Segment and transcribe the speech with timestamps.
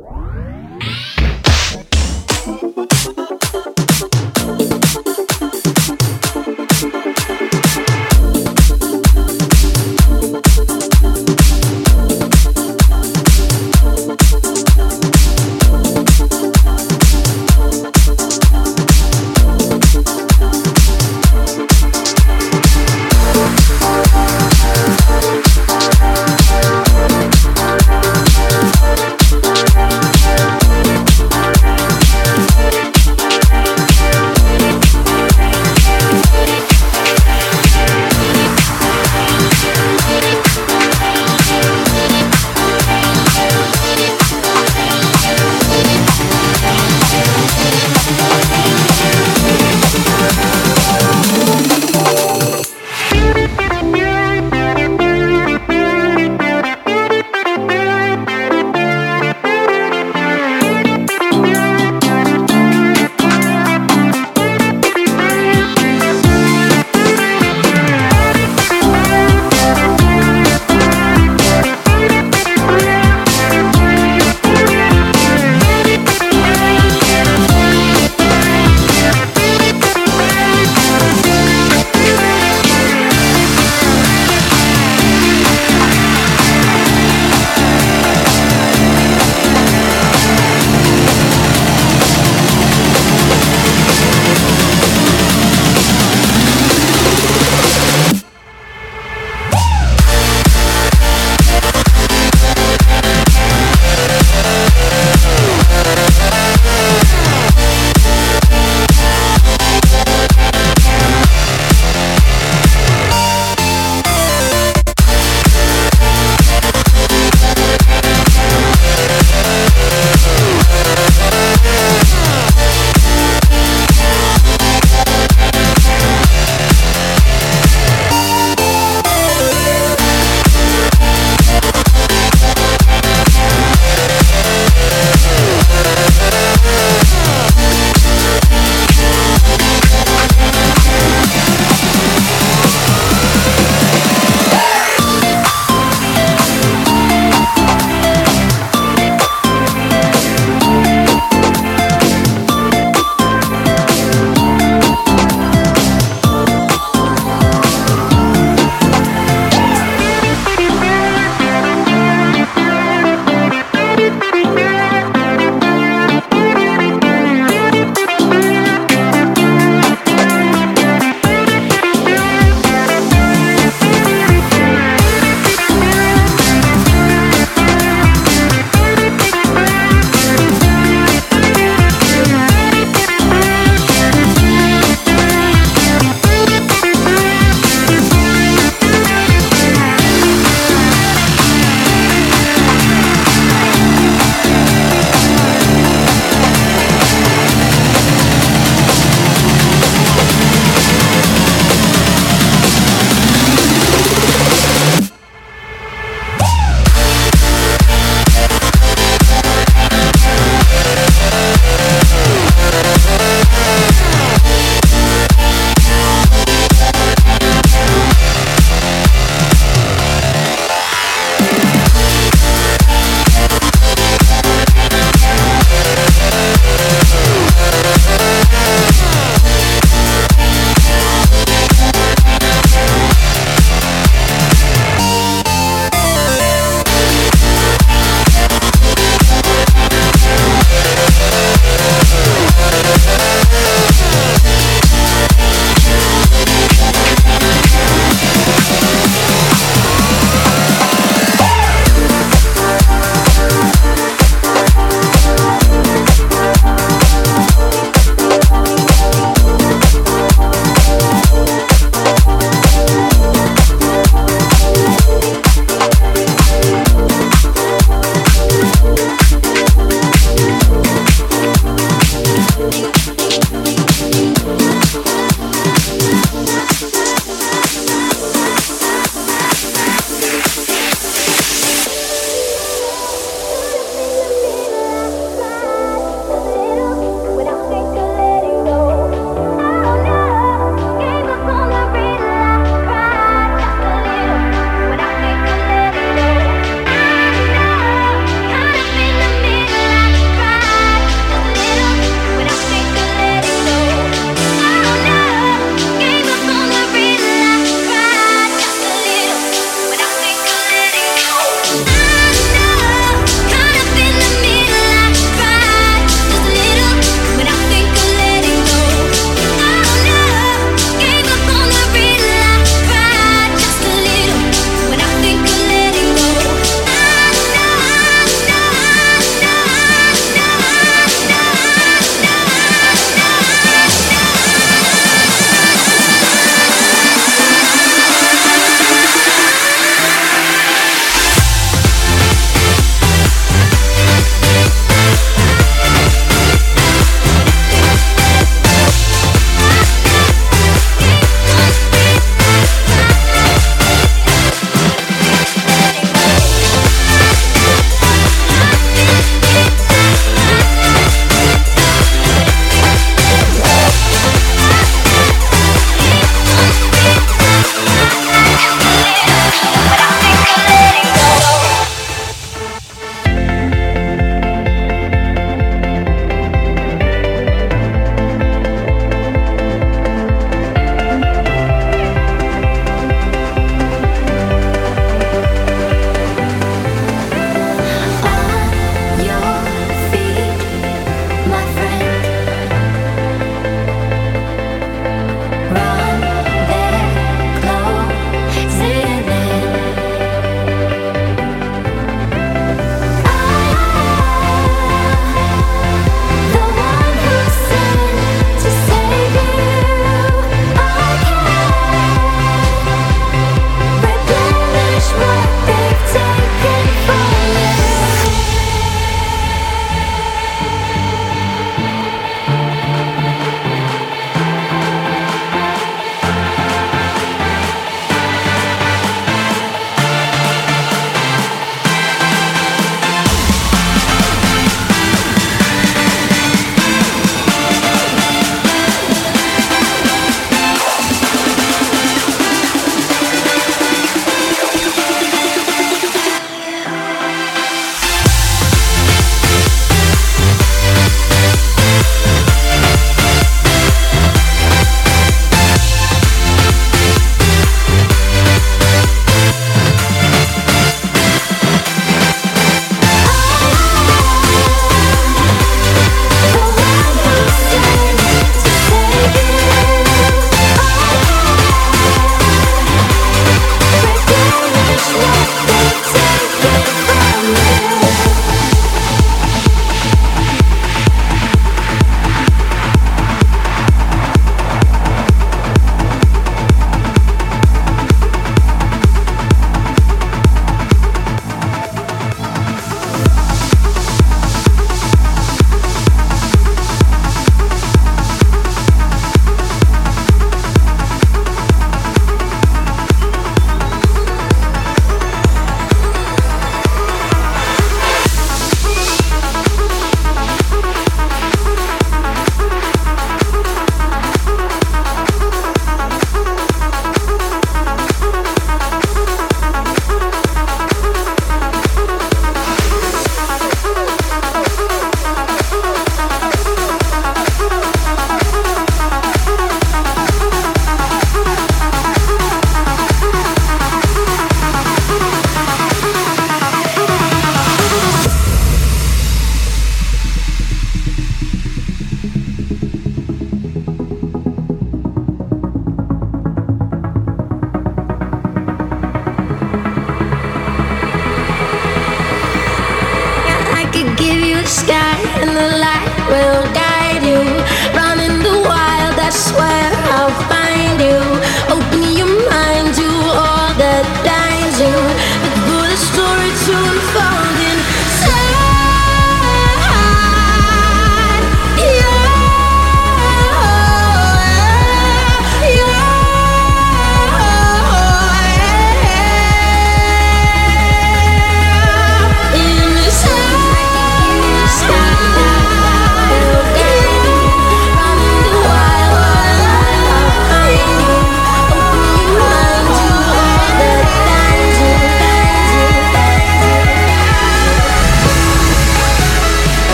[0.00, 1.11] Ah!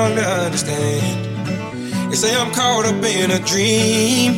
[0.00, 2.10] young to understand.
[2.10, 4.30] They say I'm caught up in a dream.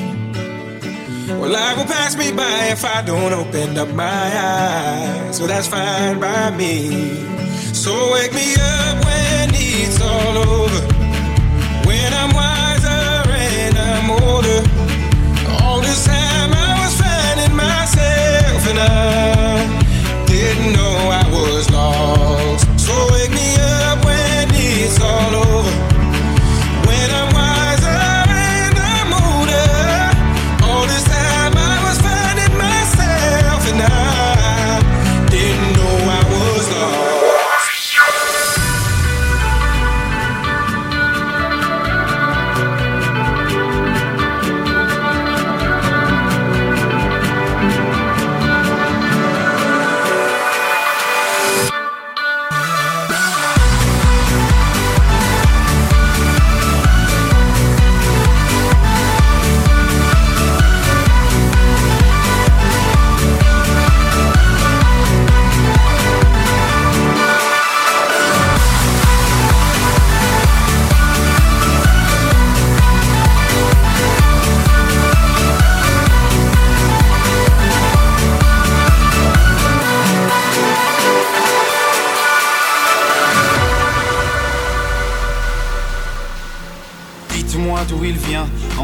[1.41, 5.39] Well, life will pass me by if I don't open up my eyes.
[5.39, 7.15] Well, that's fine by me.
[7.73, 10.92] So wake me up when it's all over.